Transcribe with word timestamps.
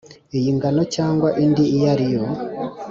iy 0.37 0.45
ingano 0.51 0.81
cyangwa 0.95 1.29
indi 1.43 1.63
iyo 1.75 1.85
ari 1.93 2.07